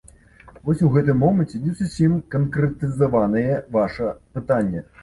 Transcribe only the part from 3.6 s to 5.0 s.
ваша пытанне.